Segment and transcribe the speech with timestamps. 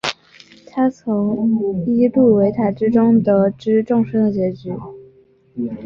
[0.65, 4.73] 他从伊露维塔之中得知众生的结局。